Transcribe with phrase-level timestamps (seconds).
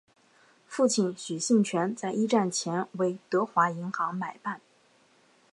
[0.65, 4.59] 父亲许杏泉在一战前为德华银行买办。